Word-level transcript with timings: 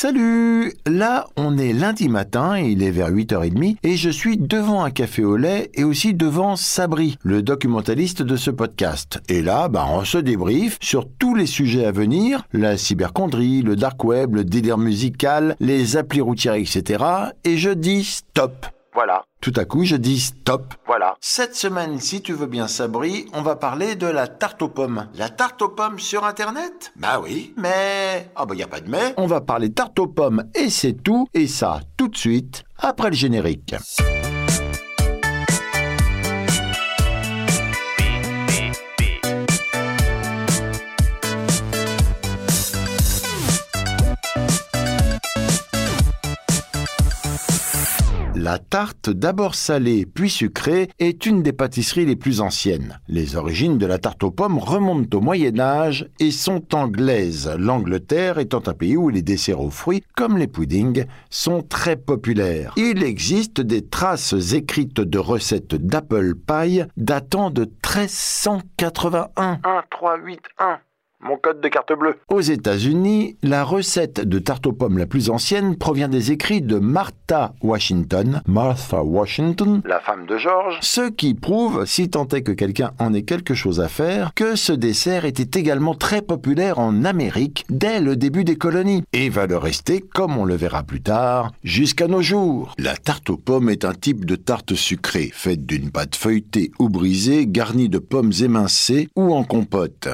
Salut 0.00 0.74
Là, 0.86 1.26
on 1.36 1.58
est 1.58 1.72
lundi 1.72 2.08
matin, 2.08 2.56
il 2.56 2.84
est 2.84 2.92
vers 2.92 3.10
8h30 3.10 3.78
et 3.82 3.96
je 3.96 4.10
suis 4.10 4.36
devant 4.36 4.84
un 4.84 4.92
café 4.92 5.24
au 5.24 5.36
lait 5.36 5.72
et 5.74 5.82
aussi 5.82 6.14
devant 6.14 6.54
Sabri, 6.54 7.18
le 7.24 7.42
documentaliste 7.42 8.22
de 8.22 8.36
ce 8.36 8.52
podcast. 8.52 9.18
Et 9.28 9.42
là, 9.42 9.66
bah, 9.66 9.86
on 9.90 10.04
se 10.04 10.18
débriefe 10.18 10.78
sur 10.80 11.08
tous 11.18 11.34
les 11.34 11.46
sujets 11.46 11.84
à 11.84 11.90
venir, 11.90 12.44
la 12.52 12.76
cyberchondrie, 12.76 13.62
le 13.62 13.74
dark 13.74 14.04
web, 14.04 14.36
le 14.36 14.44
délire 14.44 14.78
musical, 14.78 15.56
les 15.58 15.96
applis 15.96 16.20
routières, 16.20 16.54
etc. 16.54 17.04
Et 17.42 17.56
je 17.56 17.70
dis 17.70 18.04
stop 18.04 18.68
Voilà, 18.98 19.22
tout 19.40 19.52
à 19.54 19.64
coup, 19.64 19.84
je 19.84 19.94
dis 19.94 20.18
stop. 20.18 20.74
voilà. 20.84 21.14
Cette 21.20 21.54
semaine, 21.54 22.00
si 22.00 22.20
tu 22.20 22.32
veux 22.32 22.48
bien, 22.48 22.66
Sabri, 22.66 23.26
on 23.32 23.42
va 23.42 23.54
parler 23.54 23.94
de 23.94 24.08
la 24.08 24.26
tarte 24.26 24.60
aux 24.60 24.68
pommes. 24.68 25.06
La 25.14 25.28
tarte 25.28 25.62
aux 25.62 25.68
pommes 25.68 26.00
sur 26.00 26.24
Internet? 26.24 26.92
Bah 26.96 27.20
oui, 27.22 27.54
mais... 27.56 28.28
Ah 28.34 28.44
bah 28.44 28.56
y 28.56 28.62
a 28.64 28.66
pas 28.66 28.80
de 28.80 28.90
mais. 28.90 29.14
On 29.16 29.28
va 29.28 29.40
parler 29.40 29.72
tarte 29.72 30.00
aux 30.00 30.08
pommes 30.08 30.42
et 30.56 30.68
c'est 30.68 30.94
tout, 30.94 31.28
et 31.32 31.46
ça 31.46 31.78
tout 31.96 32.08
de 32.08 32.16
suite, 32.16 32.64
après 32.76 33.10
le 33.10 33.14
générique. 33.14 33.76
La 48.40 48.60
tarte, 48.60 49.10
d'abord 49.10 49.56
salée 49.56 50.06
puis 50.06 50.30
sucrée, 50.30 50.88
est 51.00 51.26
une 51.26 51.42
des 51.42 51.52
pâtisseries 51.52 52.06
les 52.06 52.14
plus 52.14 52.40
anciennes. 52.40 53.00
Les 53.08 53.34
origines 53.34 53.78
de 53.78 53.86
la 53.86 53.98
tarte 53.98 54.22
aux 54.22 54.30
pommes 54.30 54.58
remontent 54.58 55.18
au 55.18 55.20
Moyen 55.20 55.58
Âge 55.58 56.08
et 56.20 56.30
sont 56.30 56.72
anglaises, 56.72 57.52
l'Angleterre 57.58 58.38
étant 58.38 58.62
un 58.68 58.74
pays 58.74 58.96
où 58.96 59.08
les 59.08 59.22
desserts 59.22 59.60
aux 59.60 59.70
fruits, 59.70 60.04
comme 60.14 60.38
les 60.38 60.46
puddings, 60.46 61.06
sont 61.30 61.62
très 61.62 61.96
populaires. 61.96 62.74
Il 62.76 63.02
existe 63.02 63.60
des 63.60 63.84
traces 63.84 64.52
écrites 64.52 65.00
de 65.00 65.18
recettes 65.18 65.74
d'apple 65.74 66.36
pie 66.36 66.82
datant 66.96 67.50
de 67.50 67.62
1381. 67.62 69.58
1, 69.64 69.82
3, 69.90 70.16
8, 70.16 70.40
1. 70.60 70.78
Mon 71.20 71.36
code 71.36 71.60
de 71.60 71.66
carte 71.66 71.92
bleue. 71.98 72.14
Aux 72.28 72.40
États-Unis, 72.40 73.36
la 73.42 73.64
recette 73.64 74.20
de 74.20 74.38
tarte 74.38 74.68
aux 74.68 74.72
pommes 74.72 74.98
la 74.98 75.06
plus 75.06 75.30
ancienne 75.30 75.76
provient 75.76 76.08
des 76.08 76.30
écrits 76.30 76.62
de 76.62 76.78
Martha 76.78 77.54
Washington, 77.60 78.40
Martha 78.46 79.02
Washington, 79.02 79.82
La 79.84 79.98
femme 79.98 80.26
de 80.26 80.38
Georges. 80.38 80.78
ce 80.80 81.10
qui 81.10 81.34
prouve, 81.34 81.86
si 81.86 82.08
tant 82.08 82.28
est 82.28 82.42
que 82.42 82.52
quelqu'un 82.52 82.92
en 83.00 83.12
ait 83.14 83.22
quelque 83.22 83.54
chose 83.54 83.80
à 83.80 83.88
faire, 83.88 84.30
que 84.36 84.54
ce 84.54 84.72
dessert 84.72 85.24
était 85.24 85.58
également 85.58 85.96
très 85.96 86.22
populaire 86.22 86.78
en 86.78 87.04
Amérique 87.04 87.64
dès 87.68 87.98
le 88.00 88.14
début 88.14 88.44
des 88.44 88.56
colonies, 88.56 89.02
et 89.12 89.28
va 89.28 89.48
le 89.48 89.56
rester, 89.56 90.00
comme 90.00 90.38
on 90.38 90.44
le 90.44 90.54
verra 90.54 90.84
plus 90.84 91.02
tard, 91.02 91.50
jusqu'à 91.64 92.06
nos 92.06 92.22
jours. 92.22 92.74
La 92.78 92.96
tarte 92.96 93.28
aux 93.28 93.36
pommes 93.36 93.70
est 93.70 93.84
un 93.84 93.92
type 93.92 94.24
de 94.24 94.36
tarte 94.36 94.74
sucrée, 94.74 95.30
faite 95.32 95.66
d'une 95.66 95.90
pâte 95.90 96.14
feuilletée 96.14 96.70
ou 96.78 96.88
brisée, 96.88 97.48
garnie 97.48 97.88
de 97.88 97.98
pommes 97.98 98.32
émincées 98.40 99.08
ou 99.16 99.34
en 99.34 99.42
compote. 99.42 100.08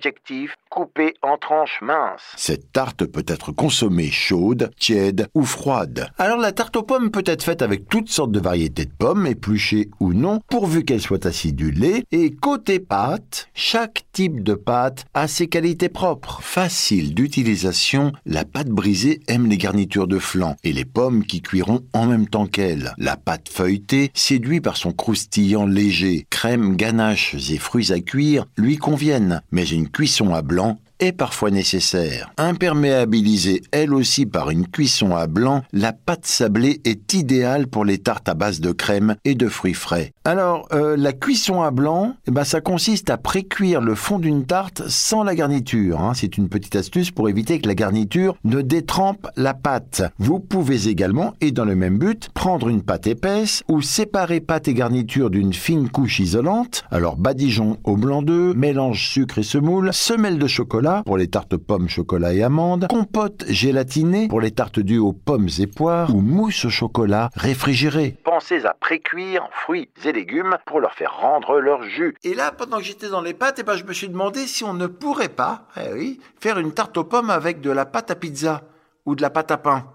Adjectif, 0.00 0.56
coupé 0.70 1.14
en 1.20 1.36
tranches 1.36 1.80
minces. 1.82 2.32
Cette 2.36 2.72
tarte 2.72 3.04
peut 3.04 3.24
être 3.26 3.50
consommée 3.52 4.10
chaude, 4.10 4.70
tiède 4.78 5.28
ou 5.34 5.44
froide. 5.44 6.08
Alors 6.16 6.38
la 6.38 6.52
tarte 6.52 6.76
aux 6.76 6.84
pommes 6.84 7.10
peut 7.10 7.24
être 7.26 7.42
faite 7.42 7.60
avec 7.60 7.88
toutes 7.88 8.08
sortes 8.08 8.30
de 8.30 8.40
variétés 8.40 8.84
de 8.84 8.92
pommes, 8.96 9.26
épluchées 9.26 9.90
ou 9.98 10.14
non, 10.14 10.40
pourvu 10.48 10.84
qu'elles 10.84 11.00
soient 11.00 11.26
acidulées. 11.26 12.04
Et 12.12 12.30
côté 12.30 12.78
pâte, 12.78 13.48
chaque 13.52 14.04
type 14.12 14.44
de 14.44 14.54
pâte 14.54 15.04
a 15.12 15.26
ses 15.26 15.48
qualités 15.48 15.88
propres. 15.88 16.40
Facile 16.40 17.14
d'utilisation, 17.14 18.12
la 18.24 18.44
pâte 18.44 18.68
brisée 18.68 19.20
aime 19.26 19.48
les 19.48 19.58
garnitures 19.58 20.06
de 20.06 20.20
flan 20.20 20.56
et 20.62 20.72
les 20.72 20.84
pommes 20.84 21.24
qui 21.24 21.42
cuiront 21.42 21.80
en 21.92 22.06
même 22.06 22.28
temps 22.28 22.46
qu'elle. 22.46 22.94
La 22.96 23.16
pâte 23.16 23.48
feuilletée 23.48 24.12
séduit 24.14 24.60
par 24.60 24.76
son 24.76 24.92
croustillant 24.92 25.66
léger. 25.66 26.26
Crème, 26.30 26.76
ganaches 26.76 27.34
et 27.50 27.58
fruits 27.58 27.92
à 27.92 28.00
cuire 28.00 28.46
lui 28.56 28.76
conviennent, 28.76 29.42
mais 29.50 29.66
une 29.66 29.88
cuisson 29.88 30.32
à 30.32 30.42
blanc 30.42 30.59
est 31.00 31.12
parfois 31.12 31.50
nécessaire. 31.50 32.30
Imperméabilisée 32.38 33.62
elle 33.72 33.94
aussi 33.94 34.26
par 34.26 34.50
une 34.50 34.66
cuisson 34.66 35.16
à 35.16 35.26
blanc, 35.26 35.62
la 35.72 35.92
pâte 35.92 36.26
sablée 36.26 36.80
est 36.84 37.12
idéale 37.14 37.66
pour 37.66 37.84
les 37.84 37.98
tartes 37.98 38.28
à 38.28 38.34
base 38.34 38.60
de 38.60 38.72
crème 38.72 39.16
et 39.24 39.34
de 39.34 39.48
fruits 39.48 39.74
frais. 39.74 40.12
Alors, 40.24 40.68
euh, 40.72 40.96
la 40.96 41.12
cuisson 41.12 41.62
à 41.62 41.70
blanc, 41.70 42.14
eh 42.28 42.30
ben, 42.30 42.44
ça 42.44 42.60
consiste 42.60 43.10
à 43.10 43.16
précuire 43.16 43.80
le 43.80 43.94
fond 43.94 44.18
d'une 44.18 44.44
tarte 44.44 44.82
sans 44.88 45.24
la 45.24 45.34
garniture. 45.34 46.00
hein. 46.00 46.12
C'est 46.14 46.36
une 46.36 46.48
petite 46.48 46.76
astuce 46.76 47.10
pour 47.10 47.28
éviter 47.28 47.60
que 47.60 47.68
la 47.68 47.74
garniture 47.74 48.36
ne 48.44 48.60
détrempe 48.60 49.26
la 49.36 49.54
pâte. 49.54 50.02
Vous 50.18 50.38
pouvez 50.38 50.88
également, 50.88 51.34
et 51.40 51.52
dans 51.52 51.64
le 51.64 51.74
même 51.74 51.98
but, 51.98 52.28
prendre 52.34 52.68
une 52.68 52.82
pâte 52.82 53.06
épaisse 53.06 53.62
ou 53.68 53.80
séparer 53.80 54.40
pâte 54.40 54.68
et 54.68 54.74
garniture 54.74 55.30
d'une 55.30 55.54
fine 55.54 55.88
couche 55.88 56.20
isolante. 56.20 56.84
Alors, 56.90 57.16
badigeon 57.16 57.78
au 57.84 57.96
blanc 57.96 58.22
d'œuf, 58.22 58.54
mélange 58.54 59.08
sucre 59.08 59.38
et 59.38 59.42
semoule, 59.42 59.90
semelle 59.92 60.38
de 60.38 60.46
chocolat 60.46 60.89
pour 61.04 61.16
les 61.16 61.28
tartes 61.28 61.56
pommes, 61.56 61.88
chocolat 61.88 62.32
et 62.34 62.42
amandes, 62.42 62.86
compote 62.88 63.44
gélatinée 63.48 64.28
pour 64.28 64.40
les 64.40 64.50
tartes 64.50 64.80
dues 64.80 64.98
aux 64.98 65.12
pommes 65.12 65.48
et 65.58 65.66
poires 65.66 66.14
ou 66.14 66.20
mousse 66.20 66.64
au 66.64 66.70
chocolat 66.70 67.30
réfrigérée. 67.34 68.16
Pensez 68.24 68.64
à 68.66 68.74
précuire 68.74 69.48
fruits 69.52 69.88
et 70.04 70.12
légumes 70.12 70.56
pour 70.66 70.80
leur 70.80 70.92
faire 70.92 71.16
rendre 71.20 71.60
leur 71.60 71.82
jus. 71.84 72.14
Et 72.24 72.34
là, 72.34 72.52
pendant 72.52 72.78
que 72.78 72.84
j'étais 72.84 73.08
dans 73.08 73.20
les 73.20 73.34
pâtes, 73.34 73.58
eh 73.60 73.62
ben, 73.62 73.76
je 73.76 73.84
me 73.84 73.92
suis 73.92 74.08
demandé 74.08 74.46
si 74.46 74.64
on 74.64 74.74
ne 74.74 74.86
pourrait 74.86 75.28
pas, 75.28 75.66
eh 75.76 75.92
oui, 75.92 76.20
faire 76.40 76.58
une 76.58 76.72
tarte 76.72 76.96
aux 76.96 77.04
pommes 77.04 77.30
avec 77.30 77.60
de 77.60 77.70
la 77.70 77.86
pâte 77.86 78.10
à 78.10 78.14
pizza 78.14 78.62
ou 79.06 79.14
de 79.14 79.22
la 79.22 79.30
pâte 79.30 79.50
à 79.50 79.56
pain. 79.56 79.86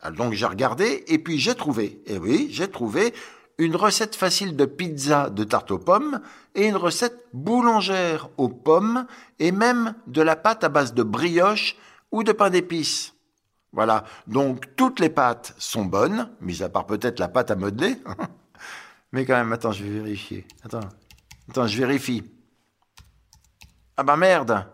Alors, 0.00 0.16
donc 0.16 0.32
j'ai 0.32 0.46
regardé 0.46 1.04
et 1.08 1.18
puis 1.18 1.38
j'ai 1.38 1.54
trouvé, 1.54 2.00
eh 2.06 2.18
oui, 2.18 2.48
j'ai 2.50 2.68
trouvé 2.68 3.12
une 3.58 3.74
recette 3.74 4.14
facile 4.14 4.56
de 4.56 4.64
pizza 4.64 5.30
de 5.30 5.44
tarte 5.44 5.72
aux 5.72 5.78
pommes 5.78 6.20
et 6.54 6.66
une 6.66 6.76
recette 6.76 7.26
boulangère 7.32 8.30
aux 8.36 8.48
pommes 8.48 9.06
et 9.40 9.50
même 9.50 9.94
de 10.06 10.22
la 10.22 10.36
pâte 10.36 10.62
à 10.64 10.68
base 10.68 10.94
de 10.94 11.02
brioche 11.02 11.76
ou 12.12 12.22
de 12.22 12.32
pain 12.32 12.50
d'épices. 12.50 13.14
Voilà, 13.72 14.04
donc 14.26 14.76
toutes 14.76 15.00
les 15.00 15.10
pâtes 15.10 15.54
sont 15.58 15.84
bonnes, 15.84 16.30
mis 16.40 16.62
à 16.62 16.68
part 16.68 16.86
peut-être 16.86 17.18
la 17.18 17.28
pâte 17.28 17.50
à 17.50 17.56
modeler. 17.56 17.98
Mais 19.12 19.26
quand 19.26 19.36
même, 19.36 19.52
attends, 19.52 19.72
je 19.72 19.84
vais 19.84 19.90
vérifier. 19.90 20.46
Attends, 20.64 20.88
attends, 21.50 21.66
je 21.66 21.78
vérifie. 21.78 22.22
Ah 23.96 24.04
bah 24.04 24.16
merde 24.16 24.66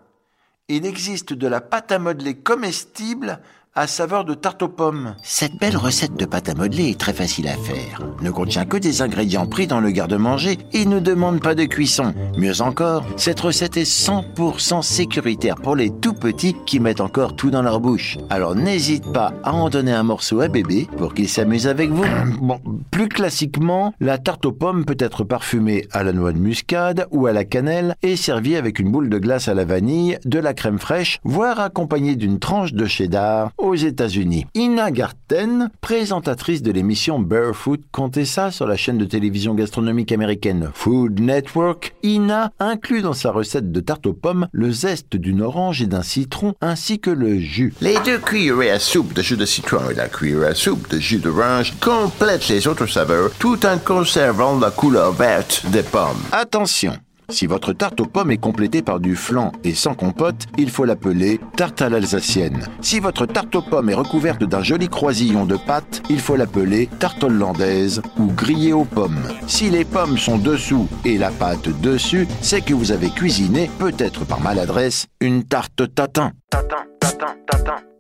Il 0.69 0.85
existe 0.85 1.33
de 1.33 1.47
la 1.47 1.61
pâte 1.61 1.93
à 1.93 1.99
modeler 1.99 2.37
comestible 2.37 3.41
à 3.77 3.89
saveur 3.89 4.25
de 4.25 4.35
tarte 4.35 4.63
aux 4.63 4.69
pommes. 4.69 5.17
Cette 5.25 5.59
belle 5.59 5.77
recette 5.77 6.15
de 6.15 6.27
pâte 6.27 6.49
à 6.49 6.55
modeler 6.55 6.91
est 6.91 7.01
très 7.01 7.13
facile 7.13 7.49
à 7.49 7.57
faire. 7.57 7.99
Ne 8.23 8.31
contient 8.31 8.67
que 8.67 8.77
des 8.77 9.03
ingrédients 9.03 9.49
pris 9.49 9.67
dans 9.67 9.81
le 9.81 9.91
garde-manger 9.91 10.59
et 10.73 10.87
ne 10.87 11.01
demande 11.01 11.41
pas 11.41 11.57
de 11.57 11.65
cuisson. 11.65 12.15
Mieux 12.39 12.61
encore, 12.61 13.05
cette 13.17 13.41
recette 13.41 13.77
est 13.77 13.91
100% 13.91 14.83
sécuritaire 14.83 15.57
pour 15.57 15.75
les 15.75 15.91
tout 15.91 16.15
petits 16.15 16.55
qui 16.67 16.79
mettent 16.79 17.01
encore 17.01 17.35
tout 17.35 17.51
dans 17.51 17.63
leur 17.63 17.81
bouche. 17.81 18.17
Alors 18.31 18.55
n'hésite 18.55 19.11
pas 19.13 19.33
à 19.43 19.53
en 19.53 19.69
donner 19.71 19.93
un 19.93 20.05
morceau 20.05 20.41
à 20.41 20.47
bébé 20.47 20.87
pour 20.97 21.13
qu'il 21.13 21.29
s'amuse 21.29 21.67
avec 21.67 21.91
vous. 21.91 22.07
Bon, 22.41 22.61
plus 22.93 23.09
classiquement, 23.09 23.93
la 23.99 24.19
tarte 24.19 24.47
aux 24.47 24.53
pommes 24.53 24.85
peut 24.85 24.97
être 25.01 25.25
parfumée 25.25 25.89
à 25.91 26.05
la 26.05 26.13
noix 26.13 26.33
de 26.33 26.39
muscade 26.39 27.09
ou 27.11 27.27
à 27.27 27.33
la 27.33 27.45
cannelle 27.45 27.97
et 28.03 28.15
servie 28.15 28.55
avec 28.55 28.79
une 28.79 28.93
boule 28.93 29.09
de 29.09 29.19
glace 29.19 29.49
à 29.49 29.55
la 29.55 29.65
vanille, 29.65 30.19
de 30.25 30.39
la 30.39 30.55
crème 30.55 30.79
fraîche, 30.79 31.19
voire 31.25 31.59
accompagnée 31.59 32.15
d'une 32.15 32.39
tranche 32.39 32.73
de 32.73 32.87
cheddar 32.87 33.51
aux 33.65 33.75
États-Unis. 33.75 34.47
Ina 34.55 34.91
Garten, 34.91 35.71
présentatrice 35.81 36.63
de 36.63 36.71
l'émission 36.71 37.19
Barefoot, 37.19 37.81
comptait 37.91 38.25
ça 38.25 38.51
sur 38.51 38.67
la 38.67 38.77
chaîne 38.77 38.99
de 38.99 39.05
télévision 39.05 39.55
gastronomique 39.55 40.13
américaine 40.13 40.71
Food 40.75 41.21
Network. 41.21 41.95
Ina 42.03 42.53
inclut 42.61 43.03
dans 43.03 43.13
sa 43.15 43.33
recette 43.33 43.73
de 43.73 43.81
tarte 43.81 44.07
aux 44.07 44.13
pommes 44.13 44.49
le 44.53 44.71
zeste 44.71 45.17
d'une 45.17 45.43
orange 45.43 45.83
et 45.83 45.87
d'un 45.87 46.03
citron 46.03 46.55
ainsi 46.61 47.01
que 47.01 47.11
le 47.11 47.39
jus. 47.39 47.73
Les 47.81 47.97
deux 48.05 48.19
cuillerées 48.19 48.71
à 48.71 48.79
soupe 48.79 49.15
de 49.15 49.23
jus 49.23 49.37
de 49.37 49.47
citron 49.47 49.91
et 49.91 49.95
la 49.95 50.09
cuillerée 50.09 50.49
à 50.49 50.55
soupe 50.55 50.89
de 50.91 50.99
jus 50.99 51.19
d'orange 51.19 51.75
complètent 51.81 52.49
les 52.49 52.67
autres 52.67 52.87
saveurs 52.87 53.31
tout 53.39 53.65
en 53.67 53.79
conservant 53.79 54.59
la 54.59 54.71
couleur 54.71 55.13
verte 55.13 55.65
des 55.71 55.83
pommes. 55.83 56.23
Attention 56.33 56.93
si 57.29 57.47
votre 57.47 57.73
tarte 57.73 58.01
aux 58.01 58.07
pommes 58.07 58.31
est 58.31 58.39
complétée 58.39 58.83
par 58.83 59.01
du 59.01 59.17
flan 59.17 59.53
et 59.65 59.75
sans 59.75 59.95
compote, 59.95 60.47
il 60.59 60.71
faut 60.71 60.85
l'appeler 60.85 61.41
tarte 61.57 61.83
à 61.83 61.89
l'alsacienne. 61.89 62.67
Si 62.81 63.01
votre 63.01 63.27
tarte 63.27 63.55
aux 63.57 63.63
pommes 63.63 63.91
est 63.91 63.95
recouverte 63.95 64.45
d'un 64.45 64.63
joli 64.63 64.89
croisillon 64.89 65.45
de 65.45 65.57
pâte, 65.57 66.03
il 66.11 66.21
faut 66.21 66.37
l'appeler 66.37 66.89
tarte 66.99 67.25
hollandaise 67.25 68.03
ou 68.19 68.27
grillée 68.27 68.73
aux 68.73 68.85
pommes. 68.85 69.23
Si 69.47 69.71
les 69.71 69.85
pommes 69.85 70.19
sont 70.19 70.39
dessous 70.39 70.89
et 71.05 71.19
la 71.19 71.31
pâte 71.31 71.69
dessus, 71.81 72.27
c'est 72.41 72.65
que 72.65 72.75
vous 72.75 72.93
avez 72.93 73.11
cuisiné, 73.11 73.71
peut-être 73.79 74.25
par 74.25 74.41
maladresse, 74.41 75.07
une 75.21 75.45
tarte 75.45 75.95
tatin. 75.95 76.33
Tatin, 76.51 76.85
tatin, 77.01 77.35
tatin. 77.47 77.94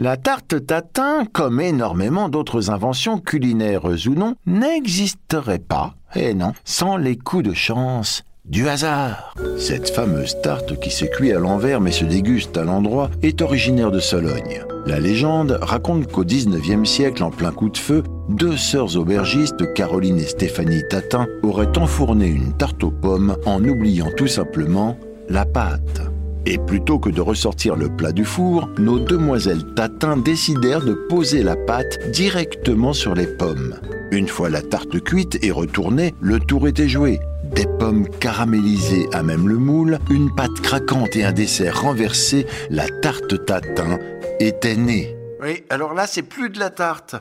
La 0.00 0.16
tarte 0.16 0.64
tatin, 0.64 1.24
comme 1.32 1.60
énormément 1.60 2.28
d'autres 2.28 2.70
inventions 2.70 3.18
culinaires 3.18 3.84
ou 3.84 4.14
non, 4.14 4.36
n'existerait 4.46 5.58
pas, 5.58 5.96
et 6.14 6.34
non, 6.34 6.52
sans 6.64 6.96
les 6.96 7.16
coups 7.16 7.42
de 7.42 7.52
chance 7.52 8.22
du 8.44 8.68
hasard. 8.68 9.34
Cette 9.58 9.90
fameuse 9.90 10.40
tarte 10.40 10.78
qui 10.78 10.90
s'est 10.90 11.10
cuite 11.10 11.34
à 11.34 11.40
l'envers 11.40 11.80
mais 11.80 11.90
se 11.90 12.04
déguste 12.04 12.56
à 12.56 12.62
l'endroit 12.62 13.10
est 13.22 13.42
originaire 13.42 13.90
de 13.90 13.98
Sologne. 13.98 14.62
La 14.86 15.00
légende 15.00 15.58
raconte 15.60 16.06
qu'au 16.06 16.24
19e 16.24 16.84
siècle, 16.84 17.24
en 17.24 17.32
plein 17.32 17.50
coup 17.50 17.68
de 17.68 17.76
feu, 17.76 18.04
deux 18.28 18.56
sœurs 18.56 18.96
aubergistes, 18.96 19.74
Caroline 19.74 20.18
et 20.18 20.26
Stéphanie 20.26 20.86
Tatin, 20.88 21.26
auraient 21.42 21.76
enfourné 21.76 22.28
une 22.28 22.56
tarte 22.56 22.84
aux 22.84 22.92
pommes 22.92 23.36
en 23.46 23.64
oubliant 23.64 24.10
tout 24.16 24.28
simplement 24.28 24.96
la 25.28 25.44
pâte. 25.44 26.07
Et 26.50 26.56
plutôt 26.56 26.98
que 26.98 27.10
de 27.10 27.20
ressortir 27.20 27.76
le 27.76 27.94
plat 27.94 28.10
du 28.10 28.24
four, 28.24 28.70
nos 28.78 28.98
demoiselles 28.98 29.74
Tatin 29.74 30.16
décidèrent 30.16 30.82
de 30.82 30.94
poser 30.94 31.42
la 31.42 31.56
pâte 31.56 32.10
directement 32.10 32.94
sur 32.94 33.14
les 33.14 33.26
pommes. 33.26 33.78
Une 34.12 34.28
fois 34.28 34.48
la 34.48 34.62
tarte 34.62 34.98
cuite 35.04 35.38
et 35.44 35.50
retournée, 35.50 36.14
le 36.22 36.40
tour 36.40 36.66
était 36.66 36.88
joué. 36.88 37.20
Des 37.44 37.66
pommes 37.78 38.08
caramélisées 38.08 39.06
à 39.12 39.22
même 39.22 39.46
le 39.46 39.58
moule, 39.58 39.98
une 40.08 40.34
pâte 40.34 40.58
craquante 40.62 41.16
et 41.16 41.24
un 41.24 41.32
dessert 41.32 41.82
renversé, 41.82 42.46
la 42.70 42.88
tarte 43.02 43.44
tatin 43.44 43.98
était 44.40 44.76
née. 44.76 45.14
Oui, 45.42 45.64
alors 45.68 45.92
là, 45.92 46.06
c'est 46.06 46.22
plus 46.22 46.48
de 46.48 46.58
la 46.58 46.70
tarte. 46.70 47.14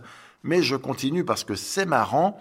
Mais 0.43 0.63
je 0.63 0.77
continue 0.77 1.25
parce 1.25 1.43
que 1.43 1.55
c'est 1.55 1.85
marrant. 1.85 2.37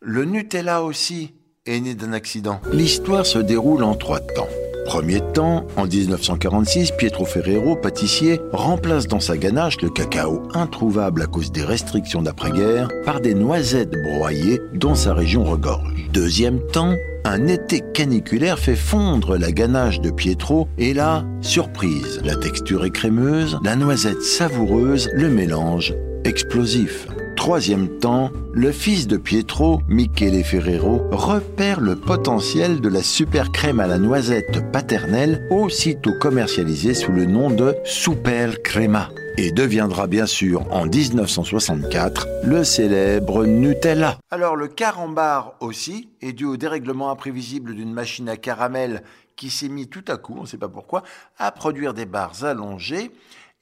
Le 0.00 0.24
Nutella 0.24 0.84
aussi 0.84 1.34
est 1.66 1.80
né 1.80 1.96
d'un 1.96 2.12
accident. 2.12 2.60
L'histoire 2.72 3.26
se 3.26 3.40
déroule 3.40 3.82
en 3.82 3.96
trois 3.96 4.20
temps. 4.20 4.46
Premier 4.86 5.20
temps, 5.34 5.66
en 5.76 5.86
1946, 5.86 6.92
Pietro 6.92 7.24
Ferrero, 7.24 7.76
pâtissier, 7.76 8.40
remplace 8.52 9.06
dans 9.06 9.20
sa 9.20 9.36
ganache 9.36 9.80
le 9.82 9.90
cacao 9.90 10.42
introuvable 10.54 11.22
à 11.22 11.26
cause 11.26 11.52
des 11.52 11.64
restrictions 11.64 12.22
d'après-guerre 12.22 12.88
par 13.04 13.20
des 13.20 13.34
noisettes 13.34 13.94
broyées 14.14 14.60
dont 14.74 14.94
sa 14.94 15.14
région 15.14 15.44
regorge. 15.44 16.08
Deuxième 16.12 16.60
temps, 16.72 16.94
un 17.24 17.46
été 17.46 17.82
caniculaire 17.92 18.58
fait 18.58 18.76
fondre 18.76 19.36
la 19.36 19.52
ganache 19.52 20.00
de 20.00 20.10
Pietro 20.10 20.68
et 20.78 20.94
là, 20.94 21.24
surprise, 21.42 22.20
la 22.24 22.36
texture 22.36 22.84
est 22.84 22.90
crémeuse, 22.90 23.58
la 23.62 23.76
noisette 23.76 24.22
savoureuse, 24.22 25.10
le 25.12 25.28
mélange 25.28 25.94
explosif. 26.24 27.06
Troisième 27.38 28.00
temps, 28.00 28.32
le 28.52 28.72
fils 28.72 29.06
de 29.06 29.16
Pietro, 29.16 29.80
Michele 29.88 30.42
Ferrero, 30.42 31.08
repère 31.12 31.80
le 31.80 31.94
potentiel 31.94 32.80
de 32.80 32.88
la 32.88 33.00
super 33.00 33.52
crème 33.52 33.78
à 33.78 33.86
la 33.86 33.96
noisette 33.96 34.72
paternelle, 34.72 35.46
aussitôt 35.48 36.12
commercialisée 36.18 36.94
sous 36.94 37.12
le 37.12 37.26
nom 37.26 37.48
de 37.48 37.76
Super 37.84 38.60
Crema, 38.62 39.08
et 39.36 39.52
deviendra 39.52 40.08
bien 40.08 40.26
sûr 40.26 40.66
en 40.72 40.86
1964 40.86 42.26
le 42.42 42.64
célèbre 42.64 43.46
Nutella. 43.46 44.18
Alors 44.32 44.56
le 44.56 44.66
carambar 44.66 45.54
aussi 45.60 46.10
est 46.20 46.32
dû 46.32 46.44
au 46.44 46.56
dérèglement 46.56 47.12
imprévisible 47.12 47.76
d'une 47.76 47.92
machine 47.92 48.28
à 48.28 48.36
caramel 48.36 49.04
qui 49.36 49.48
s'est 49.48 49.68
mis 49.68 49.86
tout 49.86 50.04
à 50.08 50.16
coup, 50.16 50.34
on 50.36 50.42
ne 50.42 50.46
sait 50.46 50.58
pas 50.58 50.68
pourquoi, 50.68 51.04
à 51.38 51.52
produire 51.52 51.94
des 51.94 52.04
barres 52.04 52.44
allongées, 52.44 53.12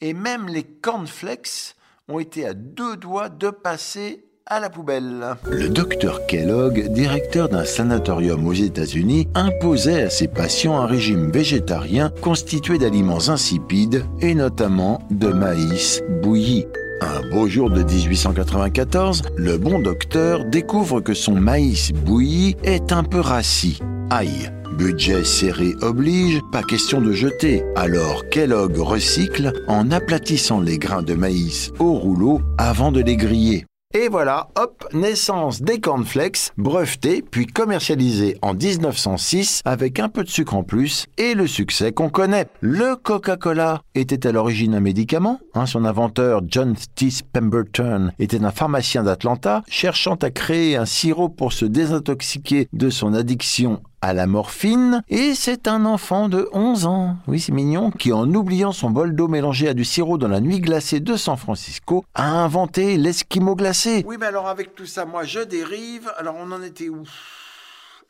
et 0.00 0.14
même 0.14 0.48
les 0.48 0.64
cornflakes 0.64 1.75
ont 2.08 2.20
été 2.20 2.46
à 2.46 2.54
deux 2.54 2.96
doigts 2.96 3.28
de 3.28 3.50
passer 3.50 4.24
à 4.46 4.60
la 4.60 4.70
poubelle. 4.70 5.24
Le 5.50 5.68
docteur 5.68 6.24
Kellogg, 6.26 6.92
directeur 6.92 7.48
d'un 7.48 7.64
sanatorium 7.64 8.46
aux 8.46 8.52
États-Unis, 8.52 9.26
imposait 9.34 10.04
à 10.04 10.10
ses 10.10 10.28
patients 10.28 10.78
un 10.78 10.86
régime 10.86 11.32
végétarien 11.32 12.12
constitué 12.22 12.78
d'aliments 12.78 13.28
insipides 13.28 14.04
et 14.20 14.34
notamment 14.34 15.00
de 15.10 15.28
maïs 15.28 16.00
bouilli. 16.22 16.66
Un 17.00 17.28
beau 17.28 17.48
jour 17.48 17.70
de 17.70 17.82
1894, 17.82 19.22
le 19.36 19.58
bon 19.58 19.80
docteur 19.80 20.44
découvre 20.44 21.00
que 21.00 21.12
son 21.12 21.34
maïs 21.34 21.90
bouilli 21.90 22.56
est 22.62 22.92
un 22.92 23.02
peu 23.02 23.18
rassis. 23.18 23.80
Aïe 24.10 24.52
Budget 24.76 25.24
serré 25.24 25.74
oblige, 25.80 26.40
pas 26.52 26.62
question 26.62 27.00
de 27.00 27.12
jeter. 27.12 27.64
Alors 27.76 28.28
Kellogg 28.28 28.76
recycle 28.76 29.52
en 29.68 29.90
aplatissant 29.90 30.60
les 30.60 30.78
grains 30.78 31.02
de 31.02 31.14
maïs 31.14 31.72
au 31.78 31.94
rouleau 31.94 32.42
avant 32.58 32.92
de 32.92 33.00
les 33.00 33.16
griller. 33.16 33.64
Et 33.94 34.08
voilà, 34.08 34.48
hop, 34.56 34.86
naissance 34.92 35.62
des 35.62 35.80
cornflakes, 35.80 36.50
brevetés 36.58 37.22
puis 37.22 37.46
commercialisés 37.46 38.36
en 38.42 38.52
1906 38.52 39.62
avec 39.64 39.98
un 40.00 40.10
peu 40.10 40.24
de 40.24 40.28
sucre 40.28 40.54
en 40.54 40.64
plus 40.64 41.06
et 41.16 41.32
le 41.32 41.46
succès 41.46 41.92
qu'on 41.92 42.10
connaît. 42.10 42.46
Le 42.60 42.96
Coca-Cola 42.96 43.80
était 43.94 44.26
à 44.26 44.32
l'origine 44.32 44.74
un 44.74 44.80
médicament. 44.80 45.40
Hein, 45.54 45.64
son 45.64 45.86
inventeur 45.86 46.42
John 46.46 46.74
T. 46.96 47.08
Pemberton 47.32 48.10
était 48.18 48.44
un 48.44 48.50
pharmacien 48.50 49.04
d'Atlanta 49.04 49.62
cherchant 49.68 50.16
à 50.16 50.30
créer 50.30 50.76
un 50.76 50.84
sirop 50.84 51.30
pour 51.30 51.54
se 51.54 51.64
désintoxiquer 51.64 52.68
de 52.74 52.90
son 52.90 53.14
addiction 53.14 53.80
à 54.00 54.12
la 54.12 54.26
morphine 54.26 55.02
et 55.08 55.34
c'est 55.34 55.68
un 55.68 55.84
enfant 55.84 56.28
de 56.28 56.48
11 56.52 56.86
ans, 56.86 57.16
oui 57.26 57.40
c'est 57.40 57.52
mignon, 57.52 57.90
qui 57.90 58.12
en 58.12 58.32
oubliant 58.34 58.72
son 58.72 58.90
bol 58.90 59.14
d'eau 59.14 59.28
mélangé 59.28 59.68
à 59.68 59.74
du 59.74 59.84
sirop 59.84 60.18
dans 60.18 60.28
la 60.28 60.40
nuit 60.40 60.60
glacée 60.60 61.00
de 61.00 61.16
San 61.16 61.36
Francisco 61.36 62.04
a 62.14 62.28
inventé 62.28 62.96
l'esquimau 62.96 63.56
glacé. 63.56 64.04
Oui 64.06 64.16
mais 64.18 64.26
alors 64.26 64.48
avec 64.48 64.74
tout 64.74 64.86
ça 64.86 65.04
moi 65.04 65.24
je 65.24 65.40
dérive, 65.40 66.12
alors 66.18 66.36
on 66.38 66.52
en 66.52 66.62
était 66.62 66.88
où? 66.88 67.04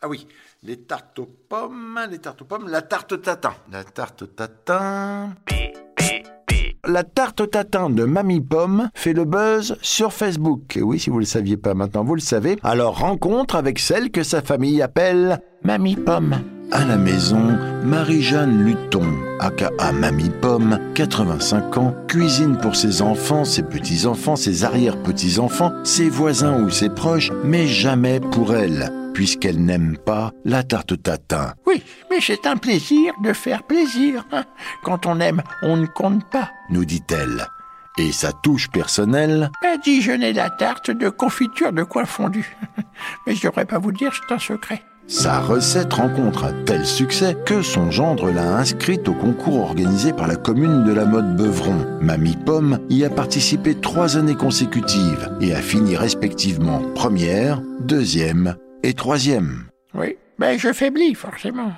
Ah 0.02 0.08
oui, 0.08 0.28
les 0.62 0.76
tartes 0.76 1.18
aux 1.18 1.30
pommes, 1.48 1.98
les 2.10 2.18
tartes 2.18 2.42
aux 2.42 2.44
pommes, 2.44 2.68
la 2.68 2.82
tarte 2.82 3.22
tatin. 3.22 3.54
La 3.70 3.82
tarte 3.84 4.36
tatin... 4.36 5.34
La 6.88 7.02
tarte 7.02 7.50
tatin 7.50 7.90
de 7.90 8.04
Mamie 8.04 8.40
Pomme 8.40 8.90
fait 8.94 9.12
le 9.12 9.24
buzz 9.24 9.76
sur 9.82 10.12
Facebook. 10.12 10.76
Et 10.76 10.82
oui, 10.82 11.00
si 11.00 11.10
vous 11.10 11.16
ne 11.16 11.22
le 11.22 11.26
saviez 11.26 11.56
pas 11.56 11.74
maintenant, 11.74 12.04
vous 12.04 12.14
le 12.14 12.20
savez. 12.20 12.58
Alors 12.62 13.00
rencontre 13.00 13.56
avec 13.56 13.80
celle 13.80 14.12
que 14.12 14.22
sa 14.22 14.40
famille 14.40 14.80
appelle 14.82 15.40
Mamie 15.64 15.96
Pomme. 15.96 16.36
À 16.70 16.84
la 16.84 16.96
maison, 16.96 17.58
Marie-Jeanne 17.84 18.64
Luton, 18.64 19.06
aka 19.40 19.70
Mamie 19.92 20.30
Pomme, 20.40 20.78
85 20.94 21.78
ans, 21.78 21.94
cuisine 22.06 22.56
pour 22.56 22.76
ses 22.76 23.02
enfants, 23.02 23.44
ses 23.44 23.62
petits-enfants, 23.64 24.36
ses 24.36 24.64
arrière-petits-enfants, 24.64 25.72
ses 25.82 26.08
voisins 26.08 26.62
ou 26.62 26.70
ses 26.70 26.88
proches, 26.88 27.32
mais 27.44 27.66
jamais 27.66 28.20
pour 28.20 28.54
elle 28.54 28.92
puisqu'elle 29.16 29.64
n'aime 29.64 29.96
pas 29.96 30.30
la 30.44 30.62
tarte 30.62 31.02
tatin. 31.02 31.54
Oui, 31.64 31.82
mais 32.10 32.18
c'est 32.20 32.46
un 32.46 32.58
plaisir 32.58 33.14
de 33.24 33.32
faire 33.32 33.62
plaisir. 33.62 34.26
Hein. 34.30 34.44
Quand 34.84 35.06
on 35.06 35.20
aime, 35.20 35.42
on 35.62 35.78
ne 35.78 35.86
compte 35.86 36.28
pas, 36.30 36.50
nous 36.68 36.84
dit-elle. 36.84 37.46
Et 37.96 38.12
sa 38.12 38.32
touche 38.32 38.68
personnelle 38.68 39.50
Dijonner 39.82 40.34
la 40.34 40.50
tarte 40.50 40.90
de 40.90 41.08
confiture 41.08 41.72
de 41.72 41.82
coin 41.82 42.04
fondu. 42.04 42.54
mais 43.26 43.34
je 43.34 43.46
devrais 43.46 43.64
pas 43.64 43.78
vous 43.78 43.90
dire, 43.90 44.12
c'est 44.12 44.34
un 44.34 44.38
secret. 44.38 44.82
Sa 45.06 45.40
recette 45.40 45.94
rencontre 45.94 46.44
un 46.44 46.64
tel 46.66 46.84
succès 46.84 47.38
que 47.46 47.62
son 47.62 47.90
gendre 47.90 48.30
l'a 48.30 48.58
inscrite 48.58 49.08
au 49.08 49.14
concours 49.14 49.62
organisé 49.62 50.12
par 50.12 50.26
la 50.26 50.36
commune 50.36 50.84
de 50.84 50.92
la 50.92 51.06
mode 51.06 51.36
Beuvron. 51.36 51.86
Mamie 52.02 52.36
Pomme 52.36 52.80
y 52.90 53.02
a 53.02 53.08
participé 53.08 53.76
trois 53.76 54.18
années 54.18 54.34
consécutives 54.34 55.30
et 55.40 55.54
a 55.54 55.62
fini 55.62 55.96
respectivement 55.96 56.82
première, 56.94 57.62
deuxième 57.80 58.56
et 58.86 58.94
troisième. 58.94 59.64
Oui, 59.94 60.16
mais 60.38 60.58
je 60.58 60.72
faiblis 60.72 61.14
forcément. 61.14 61.72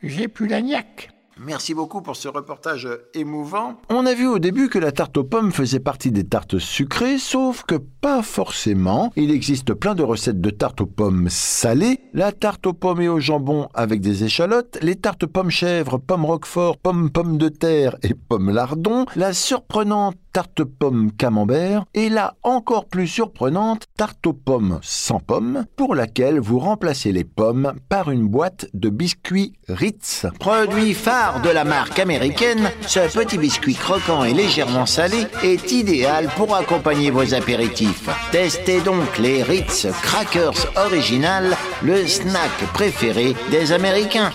J'ai 0.00 0.28
plus 0.28 0.46
la 0.46 0.62
niaque. 0.62 1.10
Merci 1.38 1.74
beaucoup 1.74 2.02
pour 2.02 2.14
ce 2.14 2.28
reportage 2.28 2.86
émouvant. 3.14 3.80
On 3.88 4.06
a 4.06 4.14
vu 4.14 4.28
au 4.28 4.38
début 4.38 4.68
que 4.68 4.78
la 4.78 4.92
tarte 4.92 5.16
aux 5.16 5.24
pommes 5.24 5.50
faisait 5.50 5.80
partie 5.80 6.12
des 6.12 6.22
tartes 6.22 6.58
sucrées, 6.58 7.18
sauf 7.18 7.64
que 7.64 7.74
pas 7.74 8.22
forcément. 8.22 9.12
Il 9.16 9.32
existe 9.32 9.74
plein 9.74 9.96
de 9.96 10.04
recettes 10.04 10.40
de 10.40 10.50
tartes 10.50 10.82
aux 10.82 10.86
pommes 10.86 11.28
salées, 11.28 11.98
la 12.12 12.30
tarte 12.30 12.66
aux 12.66 12.74
pommes 12.74 13.00
et 13.00 13.08
au 13.08 13.18
jambon 13.18 13.68
avec 13.74 14.00
des 14.00 14.22
échalotes, 14.22 14.78
les 14.82 14.94
tartes 14.94 15.26
pommes 15.26 15.50
chèvres, 15.50 15.98
pommes 15.98 16.26
roquefort, 16.26 16.76
pommes 16.78 17.10
pommes 17.10 17.38
de 17.38 17.48
terre 17.48 17.96
et 18.02 18.14
pommes 18.14 18.50
lardon, 18.50 19.06
la 19.16 19.32
surprenante 19.32 20.16
tarte 20.32 20.64
pomme 20.64 21.12
camembert 21.12 21.84
et 21.94 22.08
la 22.08 22.34
encore 22.42 22.86
plus 22.86 23.06
surprenante 23.06 23.86
tarte 23.96 24.26
aux 24.26 24.32
pommes 24.32 24.78
sans 24.82 25.20
pommes 25.20 25.64
pour 25.76 25.94
laquelle 25.94 26.40
vous 26.40 26.58
remplacez 26.58 27.12
les 27.12 27.24
pommes 27.24 27.74
par 27.88 28.10
une 28.10 28.28
boîte 28.28 28.66
de 28.74 28.88
biscuits 28.88 29.52
Ritz. 29.68 30.26
Produit 30.38 30.94
phare 30.94 31.42
de 31.42 31.50
la 31.50 31.64
marque 31.64 31.98
américaine, 31.98 32.70
ce 32.86 33.00
petit 33.12 33.38
biscuit 33.38 33.74
croquant 33.74 34.24
et 34.24 34.32
légèrement 34.32 34.86
salé 34.86 35.26
est 35.42 35.72
idéal 35.72 36.28
pour 36.36 36.54
accompagner 36.54 37.10
vos 37.10 37.34
apéritifs. 37.34 38.08
Testez 38.30 38.80
donc 38.80 39.18
les 39.18 39.42
Ritz 39.42 39.86
Crackers 40.02 40.66
Original, 40.76 41.56
le 41.82 42.06
snack 42.06 42.72
préféré 42.72 43.34
des 43.50 43.72
Américains. 43.72 44.30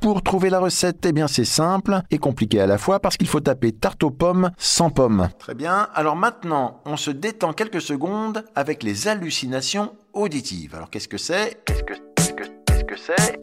Pour 0.00 0.22
trouver 0.22 0.48
la 0.48 0.60
recette, 0.60 1.04
eh 1.04 1.12
bien 1.12 1.28
c'est 1.28 1.44
simple 1.44 2.00
et 2.10 2.16
compliqué 2.18 2.58
à 2.60 2.66
la 2.66 2.78
fois 2.78 3.00
parce 3.00 3.18
qu'il 3.18 3.28
faut 3.28 3.40
taper 3.40 3.72
tarte 3.72 4.02
aux 4.02 4.10
pommes 4.10 4.50
sans 4.56 4.88
pommes. 4.88 5.28
Très 5.38 5.54
bien. 5.54 5.88
Alors 5.94 6.16
maintenant, 6.16 6.80
on 6.86 6.96
se 6.96 7.10
détend 7.10 7.52
quelques 7.52 7.82
secondes 7.82 8.44
avec 8.54 8.82
les 8.82 9.08
hallucinations 9.08 9.92
auditives. 10.14 10.74
Alors 10.74 10.88
qu'est-ce 10.88 11.08
que 11.08 11.18
c'est? 11.18 11.62
Qu'est-ce 11.66 11.82
que 11.82 11.94
que 12.32 12.44
qu'est-ce 12.66 12.84
que 12.84 12.96
c'est? 12.96 13.40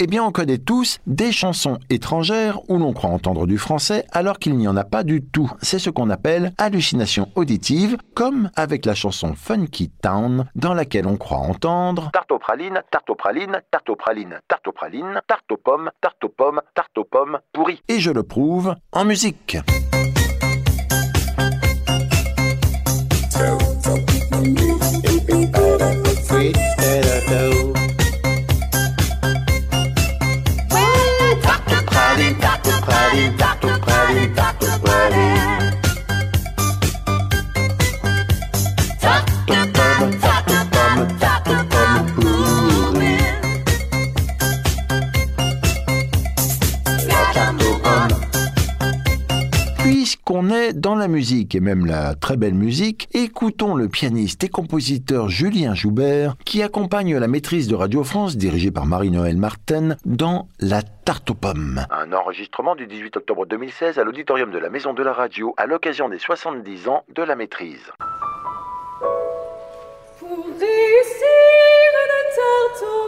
Eh 0.00 0.06
bien, 0.06 0.22
on 0.22 0.30
connaît 0.30 0.58
tous 0.58 1.00
des 1.08 1.32
chansons 1.32 1.76
étrangères 1.90 2.60
où 2.68 2.78
l'on 2.78 2.92
croit 2.92 3.10
entendre 3.10 3.48
du 3.48 3.58
français 3.58 4.06
alors 4.12 4.38
qu'il 4.38 4.56
n'y 4.56 4.68
en 4.68 4.76
a 4.76 4.84
pas 4.84 5.02
du 5.02 5.22
tout. 5.22 5.50
C'est 5.60 5.80
ce 5.80 5.90
qu'on 5.90 6.08
appelle 6.08 6.52
hallucination 6.56 7.32
auditive, 7.34 7.96
comme 8.14 8.48
avec 8.54 8.86
la 8.86 8.94
chanson 8.94 9.34
Funky 9.34 9.90
Town 10.00 10.44
dans 10.54 10.72
laquelle 10.72 11.08
on 11.08 11.16
croit 11.16 11.38
entendre 11.38 12.10
Tartopraline, 12.12 12.80
tartopraline, 12.92 13.60
tartopraline, 13.72 14.40
tartopraline, 14.46 15.20
tarte 15.26 15.50
aux 15.50 17.04
pommes, 17.04 17.38
pourrie. 17.52 17.82
et 17.88 17.98
je 17.98 18.12
le 18.12 18.22
prouve 18.22 18.76
en 18.92 19.04
musique. 19.04 19.56
cinta 33.18 33.47
Puisqu'on 50.28 50.50
est 50.50 50.74
dans 50.74 50.94
la 50.94 51.08
musique 51.08 51.54
et 51.54 51.60
même 51.60 51.86
la 51.86 52.14
très 52.14 52.36
belle 52.36 52.52
musique, 52.52 53.08
écoutons 53.14 53.74
le 53.74 53.88
pianiste 53.88 54.44
et 54.44 54.50
compositeur 54.50 55.30
Julien 55.30 55.74
Joubert 55.74 56.36
qui 56.44 56.62
accompagne 56.62 57.16
la 57.16 57.28
maîtrise 57.28 57.66
de 57.66 57.74
Radio 57.74 58.04
France 58.04 58.36
dirigée 58.36 58.70
par 58.70 58.84
Marie-Noël 58.84 59.38
Martin 59.38 59.96
dans 60.04 60.46
La 60.60 60.82
Tarte 60.82 61.30
aux 61.30 61.34
pommes. 61.34 61.80
Un 61.90 62.12
enregistrement 62.12 62.74
du 62.74 62.86
18 62.86 63.16
octobre 63.16 63.46
2016 63.46 63.98
à 63.98 64.04
l'auditorium 64.04 64.50
de 64.50 64.58
la 64.58 64.68
Maison 64.68 64.92
de 64.92 65.02
la 65.02 65.14
Radio 65.14 65.54
à 65.56 65.64
l'occasion 65.64 66.10
des 66.10 66.18
70 66.18 66.88
ans 66.88 67.04
de 67.14 67.22
la 67.22 67.34
maîtrise. 67.34 67.90
Pour 70.18 70.44
réussir 70.44 71.38
une 72.04 72.36
tarte 72.36 72.84
aux 72.84 73.07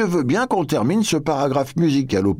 je 0.00 0.06
veux 0.06 0.22
bien 0.22 0.46
qu'on 0.46 0.64
termine 0.64 1.02
ce 1.02 1.18
paragraphe 1.18 1.76
musical 1.76 2.26
au 2.26 2.34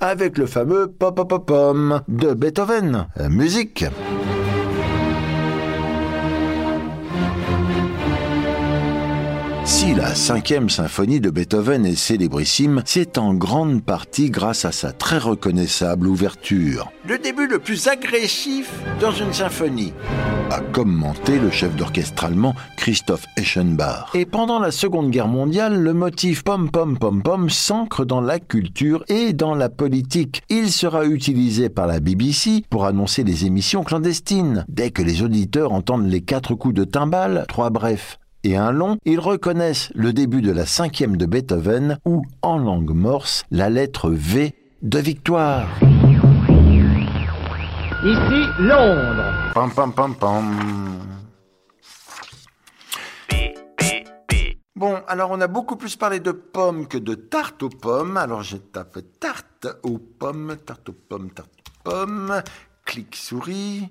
avec 0.00 0.36
le 0.36 0.46
fameux 0.46 0.88
pop 0.88 1.46
pom 1.46 2.02
de 2.06 2.34
Beethoven. 2.34 3.06
Euh, 3.18 3.30
musique. 3.30 3.86
Si 9.68 9.92
la 9.94 10.14
cinquième 10.14 10.70
symphonie 10.70 11.20
de 11.20 11.28
Beethoven 11.28 11.84
est 11.84 11.94
célébrissime, 11.94 12.80
c'est 12.86 13.18
en 13.18 13.34
grande 13.34 13.84
partie 13.84 14.30
grâce 14.30 14.64
à 14.64 14.72
sa 14.72 14.92
très 14.92 15.18
reconnaissable 15.18 16.06
ouverture. 16.06 16.90
Le 17.06 17.18
début 17.18 17.46
le 17.46 17.58
plus 17.58 17.86
agressif 17.86 18.72
dans 18.98 19.12
une 19.12 19.34
symphonie, 19.34 19.92
a 20.50 20.60
commenté 20.60 21.38
le 21.38 21.50
chef 21.50 21.76
d'orchestre 21.76 22.24
allemand 22.24 22.54
Christoph 22.78 23.26
Eschenbach. 23.36 24.08
Et 24.14 24.24
pendant 24.24 24.58
la 24.58 24.70
Seconde 24.70 25.10
Guerre 25.10 25.28
mondiale, 25.28 25.78
le 25.78 25.92
motif 25.92 26.44
pom 26.44 26.70
pom 26.70 26.98
pom 26.98 27.22
pom 27.22 27.50
s'ancre 27.50 28.06
dans 28.06 28.22
la 28.22 28.38
culture 28.38 29.04
et 29.08 29.34
dans 29.34 29.54
la 29.54 29.68
politique. 29.68 30.40
Il 30.48 30.72
sera 30.72 31.04
utilisé 31.04 31.68
par 31.68 31.86
la 31.86 32.00
BBC 32.00 32.64
pour 32.70 32.86
annoncer 32.86 33.22
les 33.22 33.44
émissions 33.44 33.84
clandestines. 33.84 34.64
Dès 34.66 34.92
que 34.92 35.02
les 35.02 35.20
auditeurs 35.20 35.72
entendent 35.72 36.08
les 36.08 36.22
quatre 36.22 36.54
coups 36.54 36.74
de 36.74 36.84
timbale, 36.84 37.44
trois 37.48 37.68
brefs 37.68 38.18
et 38.48 38.56
un 38.56 38.72
long, 38.72 38.96
ils 39.04 39.20
reconnaissent 39.20 39.90
le 39.94 40.12
début 40.12 40.42
de 40.42 40.52
la 40.52 40.66
cinquième 40.66 41.16
de 41.16 41.26
Beethoven 41.26 41.98
ou, 42.04 42.24
en 42.42 42.58
langue 42.58 42.94
morse, 42.94 43.44
la 43.50 43.68
lettre 43.68 44.10
V 44.10 44.54
de 44.82 44.98
victoire. 44.98 45.68
Ici 48.04 48.46
Londres. 48.60 49.52
Pam 49.54 49.70
pam 49.72 49.92
pam 49.92 50.14
pam. 50.14 50.98
Bon, 54.76 55.00
alors 55.08 55.32
on 55.32 55.40
a 55.40 55.48
beaucoup 55.48 55.74
plus 55.74 55.96
parlé 55.96 56.20
de 56.20 56.30
pommes 56.30 56.86
que 56.86 56.98
de 56.98 57.14
tarte 57.14 57.64
aux 57.64 57.68
pommes. 57.68 58.16
Alors 58.16 58.44
je 58.44 58.56
tape 58.56 58.98
tarte 59.18 59.66
aux 59.82 59.98
pommes, 59.98 60.56
tarte 60.64 60.88
aux 60.88 60.92
pommes, 60.92 61.30
tarte 61.30 61.50
aux 61.50 61.90
pommes. 61.90 62.42
Clic 62.84 63.16
souris. 63.16 63.88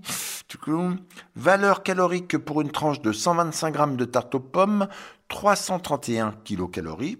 Valeur 1.36 1.84
calorique 1.84 2.38
pour 2.38 2.62
une 2.62 2.72
tranche 2.72 3.01
de 3.01 3.12
125 3.12 3.72
grammes 3.72 3.98
de 3.98 4.06
tarte 4.06 4.36
aux 4.36 4.39
pommes, 4.39 4.88
331 5.27 6.36
kilocalories. 6.44 7.18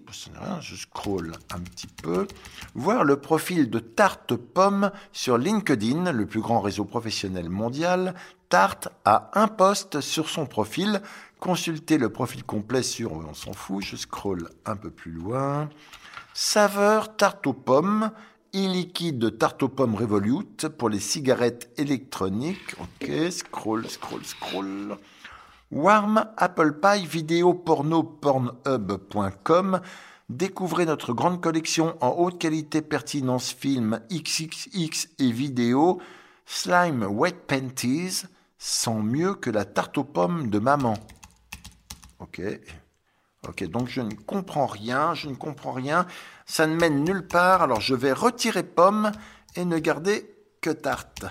Je 0.60 0.76
scroll 0.76 1.32
un 1.50 1.60
petit 1.60 1.86
peu. 1.86 2.26
Voir 2.74 3.04
le 3.04 3.20
profil 3.20 3.70
de 3.70 3.78
Tarte 3.78 4.34
Pomme 4.34 4.90
sur 5.12 5.36
LinkedIn, 5.36 6.12
le 6.12 6.26
plus 6.26 6.40
grand 6.40 6.60
réseau 6.60 6.84
professionnel 6.84 7.50
mondial. 7.50 8.14
Tarte 8.48 8.88
a 9.04 9.30
un 9.34 9.48
poste 9.48 10.00
sur 10.00 10.28
son 10.28 10.46
profil. 10.46 11.02
Consultez 11.38 11.98
le 11.98 12.10
profil 12.10 12.44
complet 12.44 12.82
sur, 12.82 13.12
on 13.12 13.34
s'en 13.34 13.52
fout, 13.52 13.84
je 13.84 13.96
scroll 13.96 14.48
un 14.64 14.76
peu 14.76 14.90
plus 14.90 15.12
loin. 15.12 15.68
Saveur 16.32 17.14
tarte 17.16 17.46
aux 17.46 17.52
pommes, 17.52 18.10
e-liquide 18.54 19.18
de 19.18 19.28
tarte 19.28 19.62
aux 19.62 19.68
pommes 19.68 19.94
Revolute 19.94 20.68
pour 20.68 20.88
les 20.88 21.00
cigarettes 21.00 21.70
électroniques. 21.76 22.74
Ok, 22.80 23.10
scroll, 23.30 23.88
scroll, 23.88 24.24
scroll. 24.24 24.98
Warm 25.70 26.26
Apple 26.36 26.80
Pie 26.80 27.06
vidéo 27.06 27.54
porno 27.54 28.02
pornhub.com. 28.02 29.80
Découvrez 30.28 30.86
notre 30.86 31.12
grande 31.12 31.40
collection 31.40 31.96
en 32.00 32.10
haute 32.10 32.38
qualité 32.38 32.82
pertinence 32.82 33.52
film 33.52 34.00
XXX 34.12 35.08
et 35.18 35.30
vidéo. 35.30 36.00
Slime 36.46 37.04
Wet 37.04 37.36
Panties 37.46 38.24
sent 38.58 39.02
mieux 39.02 39.34
que 39.34 39.50
la 39.50 39.64
tarte 39.64 39.98
aux 39.98 40.04
pommes 40.04 40.50
de 40.50 40.58
maman. 40.58 40.94
Ok. 42.18 42.40
Ok, 43.48 43.64
donc 43.64 43.88
je 43.88 44.02
ne 44.02 44.12
comprends 44.12 44.66
rien, 44.66 45.14
je 45.14 45.28
ne 45.28 45.34
comprends 45.34 45.72
rien. 45.72 46.06
Ça 46.44 46.66
ne 46.66 46.76
mène 46.76 47.02
nulle 47.02 47.26
part, 47.26 47.62
alors 47.62 47.80
je 47.80 47.94
vais 47.94 48.12
retirer 48.12 48.62
pomme 48.62 49.10
et 49.56 49.64
ne 49.64 49.78
garder 49.78 50.30
que 50.60 50.70
tarte. 50.70 51.24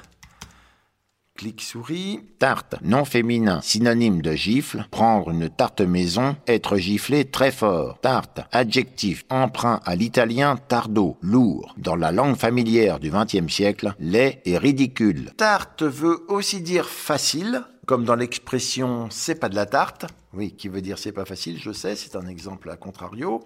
Clic 1.35 1.61
souris. 1.61 2.21
Tarte, 2.39 2.77
non 2.81 3.05
féminin, 3.05 3.61
synonyme 3.61 4.23
de 4.23 4.31
gifle, 4.31 4.87
prendre 4.89 5.29
une 5.29 5.49
tarte 5.49 5.81
maison, 5.81 6.35
être 6.47 6.77
giflé 6.77 7.25
très 7.25 7.51
fort. 7.51 7.99
Tarte, 8.01 8.39
adjectif, 8.51 9.23
emprunt 9.29 9.79
à 9.85 9.95
l'italien 9.95 10.55
tardo, 10.55 11.17
lourd. 11.21 11.75
Dans 11.77 11.95
la 11.95 12.11
langue 12.11 12.37
familière 12.37 12.99
du 12.99 13.11
XXe 13.11 13.53
siècle, 13.53 13.93
laid 13.99 14.41
et 14.45 14.57
ridicule. 14.57 15.31
Tarte 15.37 15.83
veut 15.83 16.25
aussi 16.27 16.61
dire 16.61 16.89
facile, 16.89 17.63
comme 17.87 18.03
dans 18.03 18.15
l'expression 18.15 19.07
c'est 19.09 19.39
pas 19.39 19.49
de 19.49 19.55
la 19.55 19.65
tarte. 19.65 20.05
Oui, 20.33 20.51
qui 20.51 20.67
veut 20.67 20.81
dire 20.81 20.99
c'est 20.99 21.11
pas 21.11 21.25
facile, 21.25 21.57
je 21.59 21.71
sais, 21.71 21.95
c'est 21.95 22.15
un 22.15 22.27
exemple 22.27 22.69
à 22.69 22.75
contrario. 22.75 23.43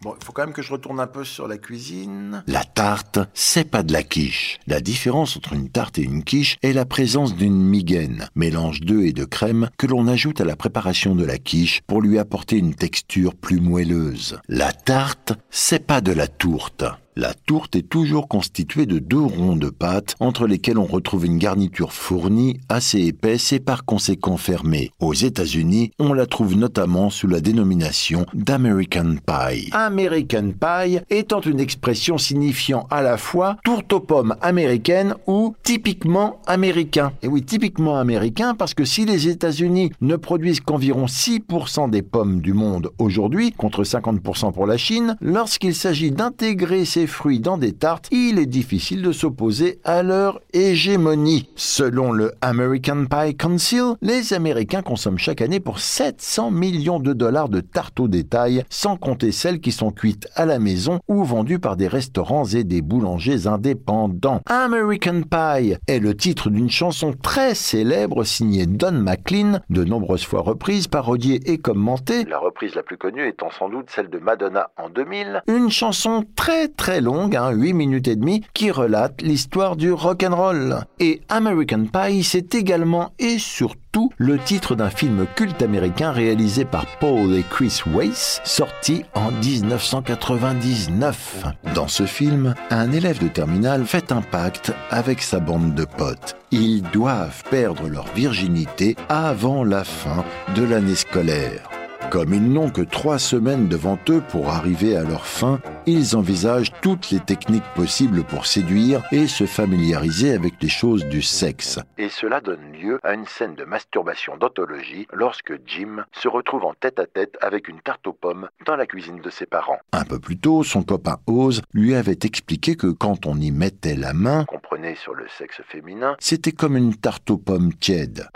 Bon, 0.00 0.14
il 0.20 0.24
faut 0.24 0.32
quand 0.32 0.44
même 0.44 0.52
que 0.52 0.62
je 0.62 0.72
retourne 0.72 1.00
un 1.00 1.06
peu 1.06 1.24
sur 1.24 1.48
la 1.48 1.56
cuisine. 1.56 2.44
La 2.46 2.64
tarte, 2.64 3.18
c'est 3.32 3.64
pas 3.64 3.82
de 3.82 3.92
la 3.92 4.02
quiche. 4.02 4.58
La 4.66 4.80
différence 4.80 5.36
entre 5.36 5.54
une 5.54 5.70
tarte 5.70 5.98
et 5.98 6.02
une 6.02 6.24
quiche 6.24 6.56
est 6.62 6.74
la 6.74 6.84
présence 6.84 7.34
d'une 7.34 7.58
migaine, 7.58 8.28
mélange 8.34 8.80
d'œufs 8.80 9.06
et 9.06 9.12
de 9.12 9.24
crème 9.24 9.70
que 9.78 9.86
l'on 9.86 10.06
ajoute 10.06 10.40
à 10.42 10.44
la 10.44 10.56
préparation 10.56 11.14
de 11.14 11.24
la 11.24 11.38
quiche 11.38 11.80
pour 11.86 12.02
lui 12.02 12.18
apporter 12.18 12.58
une 12.58 12.74
texture 12.74 13.34
plus 13.34 13.60
moelleuse. 13.60 14.38
La 14.48 14.72
tarte, 14.72 15.32
c'est 15.48 15.86
pas 15.86 16.02
de 16.02 16.12
la 16.12 16.28
tourte. 16.28 16.84
La 17.16 17.32
tourte 17.32 17.76
est 17.76 17.88
toujours 17.88 18.26
constituée 18.26 18.86
de 18.86 18.98
deux 18.98 19.22
ronds 19.22 19.54
de 19.54 19.70
pâte 19.70 20.16
entre 20.18 20.48
lesquels 20.48 20.78
on 20.78 20.84
retrouve 20.84 21.26
une 21.26 21.38
garniture 21.38 21.92
fournie, 21.92 22.58
assez 22.68 23.02
épaisse 23.02 23.52
et 23.52 23.60
par 23.60 23.84
conséquent 23.84 24.36
fermée. 24.36 24.90
Aux 24.98 25.14
États-Unis, 25.14 25.92
on 26.00 26.12
la 26.12 26.26
trouve 26.26 26.56
notamment 26.56 27.10
sous 27.10 27.28
la 27.28 27.40
dénomination 27.40 28.26
d'American 28.34 29.14
Pie. 29.24 29.70
American 29.70 30.50
Pie 30.60 30.98
étant 31.08 31.40
une 31.40 31.60
expression 31.60 32.18
signifiant 32.18 32.88
à 32.90 33.00
la 33.00 33.16
fois 33.16 33.58
tourte 33.62 33.92
aux 33.92 34.00
pommes 34.00 34.34
américaine 34.42 35.14
ou 35.28 35.54
typiquement 35.62 36.40
américain. 36.48 37.12
Et 37.22 37.28
oui, 37.28 37.44
typiquement 37.44 37.96
américain 37.96 38.56
parce 38.56 38.74
que 38.74 38.84
si 38.84 39.04
les 39.04 39.28
États-Unis 39.28 39.92
ne 40.00 40.16
produisent 40.16 40.60
qu'environ 40.60 41.06
6% 41.06 41.90
des 41.90 42.02
pommes 42.02 42.40
du 42.40 42.54
monde 42.54 42.90
aujourd'hui, 42.98 43.52
contre 43.52 43.84
50% 43.84 44.52
pour 44.52 44.66
la 44.66 44.78
Chine, 44.78 45.16
lorsqu'il 45.20 45.76
s'agit 45.76 46.10
d'intégrer 46.10 46.84
ces 46.84 47.03
des 47.04 47.08
fruits 47.08 47.38
dans 47.38 47.58
des 47.58 47.72
tartes, 47.72 48.08
il 48.12 48.38
est 48.38 48.46
difficile 48.46 49.02
de 49.02 49.12
s'opposer 49.12 49.78
à 49.84 50.02
leur 50.02 50.40
hégémonie. 50.54 51.50
Selon 51.54 52.12
le 52.12 52.32
American 52.40 53.04
Pie 53.04 53.36
Council, 53.36 53.96
les 54.00 54.32
Américains 54.32 54.80
consomment 54.80 55.18
chaque 55.18 55.42
année 55.42 55.60
pour 55.60 55.80
700 55.80 56.50
millions 56.50 57.00
de 57.00 57.12
dollars 57.12 57.50
de 57.50 57.60
tartes 57.60 58.00
au 58.00 58.08
détail, 58.08 58.64
sans 58.70 58.96
compter 58.96 59.32
celles 59.32 59.60
qui 59.60 59.70
sont 59.70 59.90
cuites 59.90 60.28
à 60.34 60.46
la 60.46 60.58
maison 60.58 61.00
ou 61.06 61.24
vendues 61.24 61.58
par 61.58 61.76
des 61.76 61.88
restaurants 61.88 62.46
et 62.46 62.64
des 62.64 62.80
boulangers 62.80 63.46
indépendants. 63.46 64.40
American 64.46 65.20
Pie 65.30 65.74
est 65.86 65.98
le 65.98 66.16
titre 66.16 66.48
d'une 66.48 66.70
chanson 66.70 67.12
très 67.12 67.54
célèbre 67.54 68.24
signée 68.24 68.64
Don 68.64 68.92
McLean, 68.92 69.60
de 69.68 69.84
nombreuses 69.84 70.24
fois 70.24 70.40
reprise, 70.40 70.88
parodiée 70.88 71.52
et 71.52 71.58
commentée. 71.58 72.24
La 72.24 72.38
reprise 72.38 72.74
la 72.74 72.82
plus 72.82 72.96
connue 72.96 73.28
étant 73.28 73.50
sans 73.50 73.68
doute 73.68 73.90
celle 73.90 74.08
de 74.08 74.18
Madonna 74.18 74.70
en 74.78 74.88
2000. 74.88 75.42
Une 75.48 75.68
chanson 75.68 76.24
très 76.34 76.68
très 76.68 76.93
longue, 77.00 77.36
hein, 77.36 77.50
8 77.50 77.72
minutes 77.72 78.08
et 78.08 78.16
demie, 78.16 78.42
qui 78.54 78.70
relate 78.70 79.22
l'histoire 79.22 79.76
du 79.76 79.92
rock'n'roll. 79.92 80.84
Et 81.00 81.20
American 81.28 81.84
Pie, 81.84 82.22
c'est 82.22 82.54
également 82.54 83.12
et 83.18 83.38
surtout 83.38 84.10
le 84.16 84.38
titre 84.38 84.74
d'un 84.74 84.90
film 84.90 85.26
culte 85.36 85.62
américain 85.62 86.10
réalisé 86.10 86.64
par 86.64 86.86
Paul 86.98 87.34
et 87.34 87.44
Chris 87.48 87.82
Weiss, 87.86 88.40
sorti 88.44 89.04
en 89.14 89.30
1999. 89.30 91.44
Dans 91.74 91.88
ce 91.88 92.04
film, 92.04 92.54
un 92.70 92.92
élève 92.92 93.22
de 93.22 93.28
terminale 93.28 93.84
fait 93.84 94.12
un 94.12 94.22
pacte 94.22 94.72
avec 94.90 95.22
sa 95.22 95.40
bande 95.40 95.74
de 95.74 95.84
potes. 95.84 96.36
Ils 96.50 96.82
doivent 96.82 97.42
perdre 97.50 97.88
leur 97.88 98.06
virginité 98.14 98.96
avant 99.08 99.64
la 99.64 99.84
fin 99.84 100.24
de 100.54 100.62
l'année 100.62 100.94
scolaire. 100.94 101.68
Comme 102.10 102.32
ils 102.32 102.52
n'ont 102.52 102.70
que 102.70 102.82
trois 102.82 103.18
semaines 103.18 103.68
devant 103.68 103.98
eux 104.08 104.22
pour 104.28 104.50
arriver 104.50 104.96
à 104.96 105.02
leur 105.02 105.26
fin, 105.26 105.60
ils 105.86 106.16
envisagent 106.16 106.72
toutes 106.80 107.10
les 107.10 107.20
techniques 107.20 107.68
possibles 107.74 108.22
pour 108.22 108.46
séduire 108.46 109.02
et 109.10 109.26
se 109.26 109.46
familiariser 109.46 110.32
avec 110.32 110.54
les 110.62 110.68
choses 110.68 111.04
du 111.06 111.22
sexe. 111.22 111.80
Et 111.98 112.08
cela 112.08 112.40
donne 112.40 112.72
lieu 112.72 113.00
à 113.02 113.14
une 113.14 113.26
scène 113.26 113.54
de 113.54 113.64
masturbation 113.64 114.36
d'anthologie 114.36 115.06
lorsque 115.12 115.54
Jim 115.66 116.04
se 116.12 116.28
retrouve 116.28 116.64
en 116.64 116.74
tête 116.74 116.98
à 116.98 117.06
tête 117.06 117.36
avec 117.40 117.68
une 117.68 117.80
tarte 117.80 118.06
aux 118.06 118.12
pommes 118.12 118.48
dans 118.64 118.76
la 118.76 118.86
cuisine 118.86 119.20
de 119.20 119.30
ses 119.30 119.46
parents. 119.46 119.78
Un 119.92 120.04
peu 120.04 120.18
plus 120.18 120.38
tôt, 120.38 120.62
son 120.62 120.82
copain 120.82 121.18
Oz 121.26 121.62
lui 121.72 121.94
avait 121.94 122.12
expliqué 122.22 122.76
que 122.76 122.88
quand 122.88 123.26
on 123.26 123.40
y 123.40 123.50
mettait 123.50 123.96
la 123.96 124.12
main, 124.12 124.44
Comprenez 124.44 124.94
sur 124.94 125.14
le 125.14 125.26
sexe 125.28 125.60
féminin, 125.68 126.16
c'était 126.20 126.52
comme 126.52 126.76
une 126.76 126.94
tarte 126.94 127.30
aux 127.30 127.38
pommes 127.38 127.74
tiède. 127.74 128.28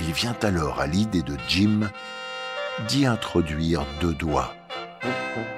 Il 0.00 0.12
vient 0.12 0.36
alors 0.42 0.80
à 0.80 0.86
l'idée 0.86 1.22
de 1.22 1.36
Jim 1.48 1.88
d'y 2.88 3.06
introduire 3.06 3.84
deux 4.00 4.14
doigts. 4.14 4.54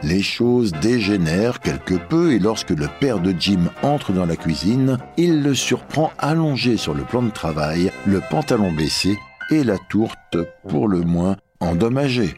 Les 0.03 0.23
choses 0.23 0.73
dégénèrent 0.73 1.61
quelque 1.61 1.95
peu 1.95 2.33
et 2.33 2.39
lorsque 2.39 2.71
le 2.71 2.89
père 3.01 3.21
de 3.21 3.35
Jim 3.39 3.71
entre 3.83 4.13
dans 4.13 4.27
la 4.27 4.37
cuisine, 4.37 4.99
il 5.17 5.43
le 5.43 5.55
surprend 5.55 6.13
allongé 6.19 6.77
sur 6.77 6.95
le 6.95 7.05
plan 7.05 7.23
de 7.23 7.31
travail, 7.31 7.91
le 8.07 8.21
pantalon 8.21 8.73
baissé 8.73 9.19
et 9.51 9.65
la 9.65 9.79
tourte 9.79 10.37
pour 10.69 10.89
le 10.89 11.01
moins 11.01 11.37
endommagée. 11.61 12.35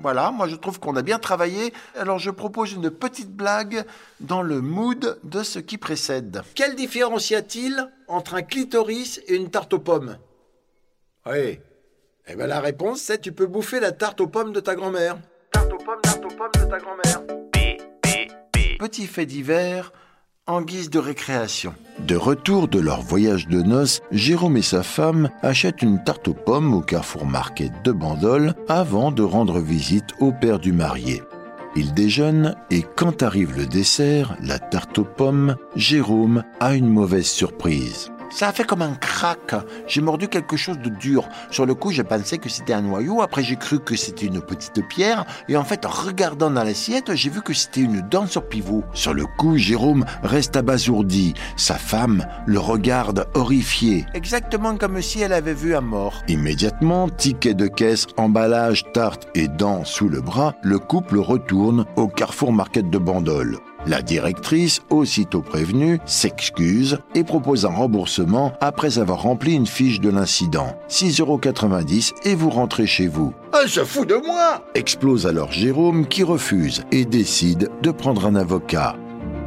Voilà, 0.00 0.30
moi 0.32 0.48
je 0.48 0.56
trouve 0.56 0.80
qu'on 0.80 0.96
a 0.96 1.02
bien 1.02 1.18
travaillé, 1.18 1.72
alors 1.98 2.18
je 2.18 2.30
propose 2.30 2.72
une 2.72 2.90
petite 2.90 3.30
blague 3.30 3.84
dans 4.20 4.42
le 4.42 4.60
mood 4.60 5.18
de 5.24 5.42
ce 5.42 5.58
qui 5.58 5.78
précède. 5.78 6.42
Quelle 6.54 6.76
différence 6.76 7.30
y 7.30 7.34
a-t-il 7.34 7.88
entre 8.06 8.34
un 8.34 8.42
clitoris 8.42 9.20
et 9.28 9.36
une 9.36 9.50
tarte 9.50 9.72
aux 9.72 9.78
pommes? 9.78 10.18
Oui. 11.26 11.58
Eh 12.26 12.36
ben 12.36 12.46
la 12.46 12.60
réponse 12.60 13.00
c'est 13.00 13.20
tu 13.20 13.32
peux 13.32 13.46
bouffer 13.46 13.80
la 13.80 13.92
tarte 13.92 14.20
aux 14.22 14.26
pommes 14.26 14.52
de 14.52 14.60
ta 14.60 14.74
grand-mère. 14.74 15.18
Tarte 15.52 15.72
aux 15.72 15.76
pommes, 15.76 16.00
tarte 16.02 16.24
aux 16.24 16.28
pommes 16.28 16.50
de 16.54 16.70
ta 16.70 16.78
grand-mère. 16.78 17.22
Petit 18.78 19.06
fait 19.06 19.26
divers 19.26 19.92
en 20.46 20.62
guise 20.62 20.88
de 20.88 20.98
récréation. 20.98 21.74
De 22.00 22.16
retour 22.16 22.68
de 22.68 22.78
leur 22.78 23.02
voyage 23.02 23.46
de 23.48 23.60
noces, 23.62 24.00
Jérôme 24.10 24.56
et 24.56 24.62
sa 24.62 24.82
femme 24.82 25.30
achètent 25.42 25.82
une 25.82 26.02
tarte 26.02 26.28
aux 26.28 26.34
pommes 26.34 26.74
au 26.74 26.80
Carrefour 26.80 27.26
Market 27.26 27.72
de 27.84 27.92
Bandol 27.92 28.54
avant 28.68 29.10
de 29.10 29.22
rendre 29.22 29.60
visite 29.60 30.10
au 30.20 30.32
père 30.32 30.58
du 30.58 30.72
marié. 30.72 31.22
Ils 31.76 31.92
déjeunent 31.92 32.56
et 32.70 32.84
quand 32.96 33.22
arrive 33.22 33.56
le 33.56 33.66
dessert, 33.66 34.36
la 34.42 34.58
tarte 34.58 34.98
aux 34.98 35.04
pommes, 35.04 35.56
Jérôme 35.76 36.42
a 36.60 36.74
une 36.74 36.88
mauvaise 36.88 37.26
surprise. 37.26 38.10
Ça 38.34 38.48
a 38.48 38.52
fait 38.52 38.64
comme 38.64 38.82
un 38.82 38.94
crack. 38.96 39.54
J'ai 39.86 40.00
mordu 40.00 40.26
quelque 40.26 40.56
chose 40.56 40.80
de 40.80 40.88
dur. 40.88 41.28
Sur 41.52 41.66
le 41.66 41.74
coup, 41.76 41.92
j'ai 41.92 42.02
pensé 42.02 42.38
que 42.38 42.48
c'était 42.48 42.72
un 42.72 42.82
noyau. 42.82 43.22
Après, 43.22 43.44
j'ai 43.44 43.54
cru 43.54 43.78
que 43.78 43.94
c'était 43.94 44.26
une 44.26 44.40
petite 44.40 44.84
pierre. 44.88 45.24
Et 45.48 45.56
en 45.56 45.62
fait, 45.62 45.86
en 45.86 45.90
regardant 45.90 46.50
dans 46.50 46.64
l'assiette, 46.64 47.14
j'ai 47.14 47.30
vu 47.30 47.42
que 47.42 47.54
c'était 47.54 47.82
une 47.82 48.00
dent 48.00 48.26
sur 48.26 48.48
pivot. 48.48 48.82
Sur 48.92 49.14
le 49.14 49.24
coup, 49.24 49.56
Jérôme 49.56 50.04
reste 50.24 50.56
abasourdi. 50.56 51.34
Sa 51.56 51.76
femme 51.76 52.26
le 52.44 52.58
regarde 52.58 53.28
horrifié. 53.34 54.04
Exactement 54.14 54.76
comme 54.78 55.00
si 55.00 55.20
elle 55.20 55.32
avait 55.32 55.54
vu 55.54 55.76
un 55.76 55.80
mort. 55.80 56.24
Immédiatement, 56.26 57.08
ticket 57.08 57.54
de 57.54 57.68
caisse, 57.68 58.08
emballage, 58.16 58.82
tarte 58.92 59.28
et 59.36 59.46
dents 59.46 59.84
sous 59.84 60.08
le 60.08 60.20
bras, 60.20 60.56
le 60.62 60.80
couple 60.80 61.18
retourne 61.18 61.84
au 61.94 62.08
Carrefour 62.08 62.52
Market 62.52 62.90
de 62.90 62.98
Bandol. 62.98 63.60
La 63.86 64.02
directrice, 64.02 64.80
aussitôt 64.90 65.42
prévenue, 65.42 66.00
s'excuse 66.06 66.98
et 67.14 67.24
propose 67.24 67.66
un 67.66 67.74
remboursement 67.74 68.52
après 68.60 68.98
avoir 68.98 69.22
rempli 69.22 69.54
une 69.54 69.66
fiche 69.66 70.00
de 70.00 70.10
l'incident. 70.10 70.76
6,90€ 70.88 72.12
et 72.24 72.34
vous 72.34 72.50
rentrez 72.50 72.86
chez 72.86 73.08
vous. 73.08 73.34
Elle 73.52 73.68
se 73.68 73.84
fout 73.84 74.08
de 74.08 74.16
moi 74.16 74.64
explose 74.74 75.26
alors 75.26 75.52
Jérôme 75.52 76.06
qui 76.06 76.22
refuse 76.22 76.84
et 76.92 77.04
décide 77.04 77.70
de 77.82 77.90
prendre 77.90 78.26
un 78.26 78.34
avocat. 78.34 78.96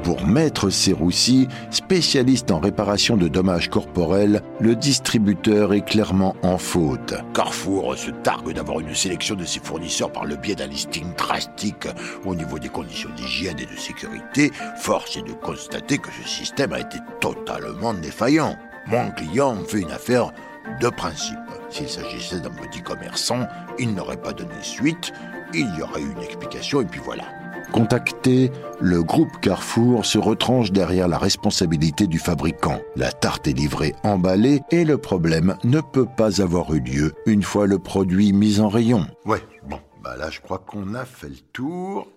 Pour 0.08 0.26
Maître 0.26 0.70
Serroussi, 0.70 1.50
spécialiste 1.70 2.50
en 2.52 2.60
réparation 2.60 3.18
de 3.18 3.28
dommages 3.28 3.70
corporels, 3.70 4.42
le 4.62 4.74
distributeur 4.74 5.74
est 5.74 5.82
clairement 5.82 6.34
en 6.44 6.58
faute. 6.58 7.14
Carrefour 7.34 7.98
se 7.98 8.12
targue 8.12 8.54
d'avoir 8.54 8.80
une 8.80 8.96
sélection 8.96 9.36
de 9.36 9.44
ses 9.44 9.60
fournisseurs 9.60 10.10
par 10.10 10.24
le 10.24 10.38
biais 10.38 10.56
d'un 10.56 10.68
listing 10.68 11.14
drastique 11.18 11.90
au 12.24 12.36
niveau 12.36 12.58
des 12.58 12.70
conditions 12.70 13.10
d'hygiène 13.18 13.60
et 13.60 13.66
de 13.66 13.78
sécurité. 13.78 14.54
Force 14.78 15.18
est 15.18 15.28
de 15.28 15.34
constater 15.34 15.98
que 15.98 16.10
ce 16.24 16.26
système 16.26 16.72
a 16.72 16.80
été 16.80 17.00
totalement 17.20 17.94
défaillant. 17.94 18.56
Mon 18.88 19.12
client 19.12 19.58
fait 19.68 19.82
une 19.82 19.92
affaire 19.92 20.32
de 20.80 20.88
principe. 20.88 21.36
S'il 21.70 21.90
s'agissait 21.90 22.40
d'un 22.40 22.52
petit 22.52 22.82
commerçant, 22.82 23.46
il 23.78 23.94
n'aurait 23.94 24.22
pas 24.22 24.32
donné 24.32 24.56
suite, 24.62 25.12
il 25.54 25.68
y 25.78 25.82
aurait 25.82 26.00
eu 26.00 26.14
une 26.14 26.24
explication 26.24 26.80
et 26.80 26.86
puis 26.86 27.02
voilà. 27.04 27.26
Contacté, 27.72 28.52
le 28.80 29.04
groupe 29.04 29.40
Carrefour 29.42 30.06
se 30.06 30.18
retranche 30.18 30.72
derrière 30.72 31.08
la 31.08 31.18
responsabilité 31.18 32.08
du 32.08 32.18
fabricant. 32.18 32.80
La 32.96 33.12
tarte 33.12 33.48
est 33.48 33.54
livrée 33.54 33.94
emballée 34.04 34.62
et 34.72 34.86
le 34.86 34.98
problème 34.98 35.58
ne 35.64 35.82
peut 35.82 36.06
pas 36.06 36.42
avoir 36.42 36.74
eu 36.74 36.80
lieu 36.80 37.14
une 37.26 37.44
fois 37.44 37.68
le 37.68 37.78
produit 37.78 38.32
mis 38.34 38.60
en 38.60 38.70
rayon. 38.70 39.06
Ouais, 39.26 39.44
bon, 39.68 39.80
bah 40.02 40.16
là 40.18 40.30
je 40.30 40.40
crois 40.40 40.60
qu'on 40.60 40.96
a 40.96 41.06
fait 41.06 41.30
le 41.30 41.40
tour. 41.52 42.08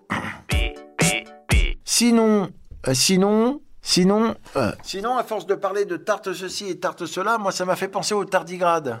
Sinon, 1.83 2.49
euh, 2.87 2.93
sinon, 2.93 3.61
sinon, 3.81 4.35
euh, 4.55 4.71
sinon 4.81 5.17
à 5.17 5.23
force 5.23 5.45
de 5.45 5.55
parler 5.55 5.85
de 5.85 5.97
tarte 5.97 6.33
ceci 6.33 6.69
et 6.69 6.79
tarte 6.79 7.05
cela, 7.05 7.37
moi 7.37 7.51
ça 7.51 7.65
m'a 7.65 7.75
fait 7.75 7.89
penser 7.89 8.13
au 8.13 8.23
tardigrade. 8.25 8.99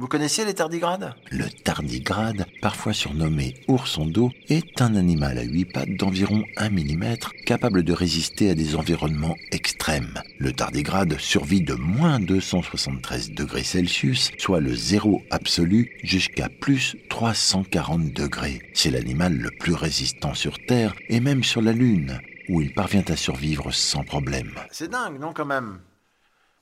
Vous 0.00 0.08
connaissez 0.08 0.44
les 0.44 0.54
tardigrades? 0.54 1.14
Le 1.30 1.48
tardigrade, 1.48 2.46
parfois 2.60 2.92
surnommé 2.92 3.54
ourson 3.68 4.06
d'eau, 4.06 4.32
est 4.48 4.82
un 4.82 4.96
animal 4.96 5.38
à 5.38 5.44
huit 5.44 5.66
pattes 5.66 5.94
d'environ 5.96 6.42
1 6.56 6.68
mm 6.70 7.14
capable 7.46 7.84
de 7.84 7.92
résister 7.92 8.50
à 8.50 8.56
des 8.56 8.74
environnements 8.74 9.36
extrêmes. 9.52 10.20
Le 10.40 10.52
tardigrade 10.52 11.16
survit 11.20 11.62
de 11.62 11.74
moins 11.74 12.18
273 12.18 13.30
degrés 13.30 13.62
Celsius, 13.62 14.32
soit 14.36 14.58
le 14.58 14.74
zéro 14.74 15.22
absolu, 15.30 15.96
jusqu'à 16.02 16.48
plus 16.48 16.96
340 17.08 18.12
degrés. 18.12 18.62
C'est 18.74 18.90
l'animal 18.90 19.34
le 19.36 19.52
plus 19.60 19.74
résistant 19.74 20.34
sur 20.34 20.58
Terre 20.66 20.92
et 21.08 21.20
même 21.20 21.44
sur 21.44 21.62
la 21.62 21.72
Lune, 21.72 22.18
où 22.48 22.60
il 22.60 22.74
parvient 22.74 23.04
à 23.06 23.14
survivre 23.14 23.72
sans 23.72 24.02
problème. 24.02 24.54
C'est 24.72 24.90
dingue, 24.90 25.20
non 25.20 25.32
quand 25.32 25.46
même? 25.46 25.78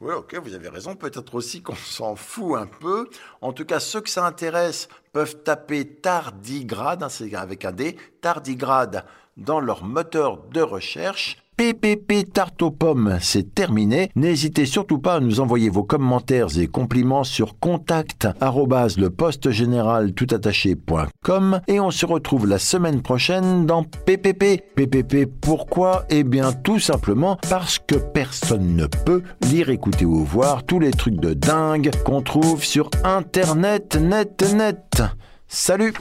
Oui, 0.03 0.15
ok, 0.15 0.35
vous 0.43 0.55
avez 0.55 0.69
raison. 0.69 0.97
Peut-être 0.97 1.35
aussi 1.37 1.63
qu'on 1.63 1.75
s'en 1.77 2.17
fout 2.17 2.59
un 2.59 2.67
peu. 2.67 3.09
En 3.41 3.53
tout 3.53 3.65
cas, 3.65 3.81
ceux 3.81 4.01
que 4.01 4.11
ça 4.11 4.27
intéresse 4.27 4.89
peuvent 5.13 5.43
taper 5.43 5.87
tardigrade, 5.87 7.03
hein, 7.03 7.09
c'est 7.09 7.35
avec 7.35 7.65
un 7.65 7.73
D, 7.73 7.97
tardigrade 8.21 9.05
dans 9.37 9.61
leur 9.61 9.85
moteur 9.85 10.39
de 10.39 10.61
recherche. 10.61 11.42
PPP 11.63 12.33
tarte 12.33 12.61
aux 12.63 12.73
pommes, 12.73 13.19
c'est 13.21 13.55
terminé. 13.55 14.11
N'hésitez 14.17 14.67
surtout 14.67 14.99
pas 14.99 15.15
à 15.15 15.21
nous 15.21 15.39
envoyer 15.39 15.71
vos 15.71 15.85
commentaires 15.85 16.59
et 16.59 16.67
compliments 16.67 17.23
sur 17.23 17.57
contact 17.61 18.27
et 21.69 21.81
on 21.81 21.91
se 21.93 22.05
retrouve 22.05 22.49
la 22.49 22.59
semaine 22.59 23.01
prochaine 23.01 23.65
dans 23.65 23.85
PPP. 23.85 24.75
PPP 24.75 25.27
pourquoi? 25.41 26.05
Eh 26.11 26.25
bien 26.25 26.53
tout 26.53 26.81
simplement 26.81 27.39
parce 27.49 27.79
que 27.79 27.95
personne 27.95 28.75
ne 28.75 28.87
peut 28.87 29.23
lire, 29.49 29.71
écouter 29.71 30.05
ou 30.05 30.25
voir 30.25 30.65
tous 30.65 30.81
les 30.81 30.91
trucs 30.91 31.21
de 31.21 31.33
dingue 31.33 31.93
qu'on 32.05 32.23
trouve 32.23 32.65
sur 32.65 32.91
internet 33.05 33.95
net 33.95 34.53
net. 34.53 35.01
Salut 35.47 35.95